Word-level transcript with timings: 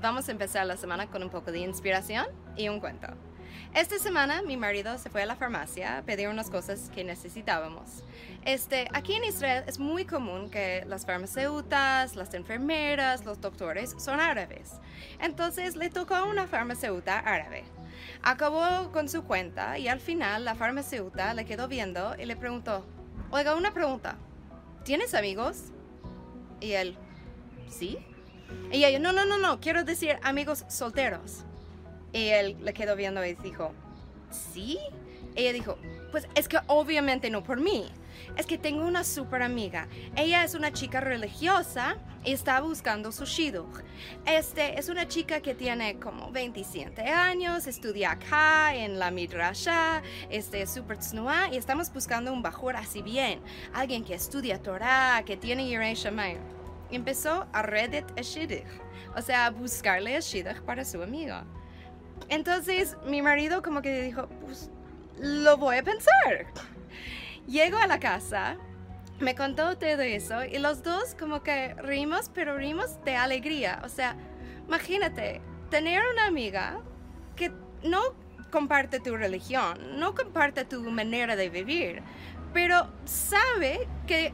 vamos 0.00 0.28
a 0.28 0.32
empezar 0.32 0.66
la 0.66 0.76
semana 0.76 1.06
con 1.06 1.22
un 1.22 1.30
poco 1.30 1.52
de 1.52 1.60
inspiración 1.60 2.26
y 2.56 2.68
un 2.68 2.80
cuento. 2.80 3.08
Esta 3.74 3.98
semana 3.98 4.42
mi 4.42 4.58
marido 4.58 4.98
se 4.98 5.08
fue 5.08 5.22
a 5.22 5.26
la 5.26 5.34
farmacia 5.34 5.96
a 5.96 6.02
pedir 6.02 6.28
unas 6.28 6.50
cosas 6.50 6.90
que 6.94 7.04
necesitábamos. 7.04 8.04
Este, 8.44 8.86
aquí 8.92 9.14
en 9.14 9.24
Israel 9.24 9.64
es 9.66 9.78
muy 9.78 10.04
común 10.04 10.50
que 10.50 10.84
las 10.86 11.06
farmacéuticas, 11.06 12.14
las 12.14 12.34
enfermeras, 12.34 13.24
los 13.24 13.40
doctores 13.40 13.94
son 13.98 14.20
árabes. 14.20 14.72
Entonces 15.20 15.74
le 15.74 15.88
tocó 15.88 16.14
a 16.14 16.24
una 16.24 16.46
farmacéutica 16.46 17.18
árabe. 17.20 17.64
Acabó 18.22 18.92
con 18.92 19.08
su 19.08 19.24
cuenta 19.24 19.78
y 19.78 19.88
al 19.88 20.00
final 20.00 20.44
la 20.44 20.54
farmacéutica 20.54 21.32
le 21.32 21.46
quedó 21.46 21.66
viendo 21.66 22.14
y 22.18 22.26
le 22.26 22.36
preguntó, 22.36 22.84
oiga, 23.30 23.54
una 23.54 23.72
pregunta, 23.72 24.16
¿tienes 24.84 25.14
amigos? 25.14 25.72
Y 26.60 26.72
él, 26.72 26.98
¿sí? 27.70 27.98
Y 28.70 28.84
ella, 28.84 28.98
no, 28.98 29.12
no, 29.12 29.24
no, 29.24 29.38
no, 29.38 29.60
quiero 29.60 29.84
decir 29.84 30.18
amigos 30.22 30.64
solteros. 30.68 31.44
Y 32.12 32.28
él 32.28 32.56
le 32.60 32.72
quedó 32.72 32.96
viendo 32.96 33.24
y 33.24 33.34
dijo, 33.34 33.72
¿sí? 34.30 34.78
Ella 35.34 35.52
dijo, 35.52 35.78
pues 36.10 36.28
es 36.34 36.48
que 36.48 36.58
obviamente 36.66 37.30
no 37.30 37.42
por 37.42 37.60
mí. 37.60 37.86
Es 38.36 38.46
que 38.46 38.58
tengo 38.58 38.84
una 38.84 39.04
super 39.04 39.42
amiga. 39.42 39.88
Ella 40.16 40.44
es 40.44 40.54
una 40.54 40.72
chica 40.72 41.00
religiosa 41.00 41.96
y 42.24 42.32
está 42.32 42.60
buscando 42.60 43.12
su 43.12 43.24
shidduch. 43.24 43.80
Este 44.26 44.78
es 44.78 44.88
una 44.88 45.08
chica 45.08 45.40
que 45.40 45.54
tiene 45.54 45.98
como 45.98 46.30
27 46.30 47.02
años, 47.02 47.66
estudia 47.66 48.12
acá 48.12 48.74
en 48.74 48.98
la 48.98 49.10
midrasha, 49.10 50.02
este 50.30 50.62
es 50.62 50.70
super 50.70 50.98
tsnua 50.98 51.48
y 51.52 51.56
estamos 51.56 51.92
buscando 51.92 52.32
un 52.32 52.42
bajur 52.42 52.76
así 52.76 53.02
bien, 53.02 53.40
alguien 53.72 54.04
que 54.04 54.14
estudia 54.14 54.62
Torah, 54.62 55.22
que 55.26 55.36
tiene 55.36 55.66
Yirei 55.66 55.94
Shamayim 55.94 56.61
empezó 56.96 57.46
a 57.52 57.62
Reddit 57.62 58.06
shidduch, 58.20 58.66
o 59.16 59.22
sea, 59.22 59.46
a 59.46 59.50
buscarle 59.50 60.16
a 60.16 60.20
shidduch 60.20 60.60
para 60.62 60.84
su 60.84 61.02
amigo. 61.02 61.36
Entonces 62.28 62.96
mi 63.06 63.22
marido 63.22 63.62
como 63.62 63.82
que 63.82 64.02
dijo, 64.02 64.28
pues 64.44 64.70
lo 65.18 65.56
voy 65.56 65.76
a 65.76 65.82
pensar. 65.82 66.46
Llego 67.46 67.76
a 67.76 67.86
la 67.86 67.98
casa, 67.98 68.56
me 69.20 69.34
contó 69.34 69.76
todo 69.76 70.02
eso 70.02 70.44
y 70.44 70.58
los 70.58 70.82
dos 70.82 71.14
como 71.18 71.42
que 71.42 71.74
rimos, 71.74 72.30
pero 72.32 72.56
rimos 72.56 73.02
de 73.04 73.16
alegría. 73.16 73.80
O 73.84 73.88
sea, 73.88 74.16
imagínate, 74.66 75.40
tener 75.70 76.02
una 76.12 76.26
amiga 76.26 76.80
que 77.36 77.52
no 77.82 78.00
comparte 78.50 79.00
tu 79.00 79.16
religión, 79.16 79.98
no 79.98 80.14
comparte 80.14 80.64
tu 80.64 80.82
manera 80.90 81.36
de 81.36 81.48
vivir, 81.48 82.02
pero 82.52 82.88
sabe 83.04 83.88
que 84.06 84.32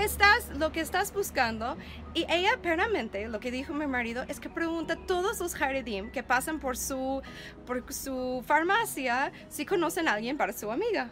estás 0.00 0.48
lo 0.56 0.72
que 0.72 0.80
estás 0.80 1.12
buscando. 1.12 1.76
Y 2.14 2.24
ella 2.28 2.58
permanente 2.62 3.28
lo 3.28 3.40
que 3.40 3.50
dijo 3.50 3.74
mi 3.74 3.86
marido 3.86 4.24
es 4.28 4.40
que 4.40 4.48
pregunta 4.48 4.94
a 4.94 5.06
todos 5.06 5.40
los 5.40 5.54
jardín 5.54 6.10
que 6.10 6.22
pasan 6.22 6.60
por 6.60 6.76
su 6.76 7.22
por 7.66 7.92
su 7.92 8.42
farmacia 8.46 9.32
si 9.48 9.66
conocen 9.66 10.08
a 10.08 10.14
alguien 10.14 10.36
para 10.36 10.52
su 10.52 10.70
amiga. 10.70 11.10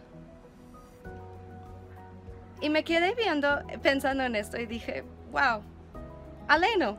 Y 2.61 2.69
me 2.69 2.83
quedé 2.83 3.15
viendo 3.15 3.61
pensando 3.81 4.23
en 4.23 4.35
esto 4.35 4.59
y 4.59 4.65
dije 4.65 5.03
wow 5.31 5.63
Aleno 6.47 6.97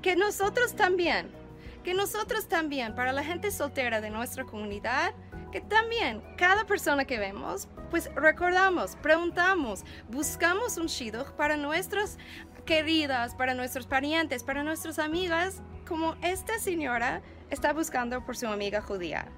que 0.00 0.16
nosotros 0.16 0.74
también 0.74 1.43
que 1.84 1.94
nosotros 1.94 2.48
también 2.48 2.94
para 2.94 3.12
la 3.12 3.22
gente 3.22 3.50
soltera 3.50 4.00
de 4.00 4.10
nuestra 4.10 4.44
comunidad 4.44 5.14
que 5.52 5.60
también 5.60 6.20
cada 6.36 6.64
persona 6.64 7.04
que 7.04 7.16
vemos, 7.16 7.68
pues 7.88 8.12
recordamos, 8.16 8.96
preguntamos, 8.96 9.84
buscamos 10.08 10.78
un 10.78 10.86
shidduch 10.86 11.28
para 11.36 11.56
nuestras 11.56 12.18
queridas, 12.64 13.36
para 13.36 13.54
nuestros 13.54 13.86
parientes, 13.86 14.42
para 14.42 14.64
nuestras 14.64 14.98
amigas, 14.98 15.62
como 15.86 16.16
esta 16.22 16.58
señora 16.58 17.22
está 17.50 17.72
buscando 17.72 18.24
por 18.26 18.36
su 18.36 18.48
amiga 18.48 18.80
judía. 18.80 19.28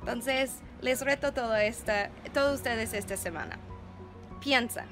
Entonces, 0.00 0.58
les 0.80 1.02
reto 1.02 1.32
todo 1.32 1.54
esta, 1.54 2.10
todos 2.32 2.56
ustedes 2.56 2.92
esta 2.92 3.16
semana. 3.16 3.60
Piensa, 4.40 4.86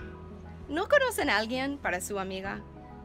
¿no 0.68 0.88
conocen 0.88 1.28
a 1.28 1.38
alguien 1.38 1.76
para 1.76 2.00
su 2.00 2.20
amiga? 2.20 2.60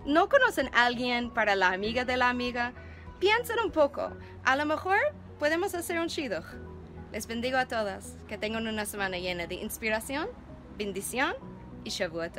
¿No 0.05 0.29
conocen 0.29 0.69
a 0.75 0.85
alguien 0.85 1.31
para 1.31 1.55
la 1.55 1.71
amiga 1.71 2.05
de 2.05 2.17
la 2.17 2.29
amiga? 2.29 2.73
Piensen 3.19 3.57
un 3.65 3.71
poco, 3.71 4.11
a 4.43 4.55
lo 4.55 4.65
mejor 4.65 4.99
podemos 5.39 5.73
hacer 5.73 5.99
un 5.99 6.07
shidduch. 6.07 6.45
Les 7.11 7.25
bendigo 7.25 7.57
a 7.57 7.67
todas. 7.67 8.15
Que 8.27 8.37
tengan 8.37 8.67
una 8.67 8.85
semana 8.85 9.17
llena 9.17 9.47
de 9.47 9.55
inspiración, 9.55 10.27
bendición 10.77 11.33
y 11.83 11.89
Shavuot. 11.89 12.37